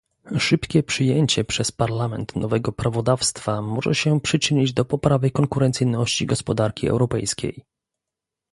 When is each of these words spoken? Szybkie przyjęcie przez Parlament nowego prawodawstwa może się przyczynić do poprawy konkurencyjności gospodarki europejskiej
Szybkie 0.39 0.83
przyjęcie 0.83 1.43
przez 1.45 1.71
Parlament 1.71 2.35
nowego 2.35 2.71
prawodawstwa 2.71 3.61
może 3.61 3.95
się 3.95 4.21
przyczynić 4.21 4.73
do 4.73 4.85
poprawy 4.85 5.31
konkurencyjności 5.31 6.25
gospodarki 6.25 6.87
europejskiej 6.87 7.63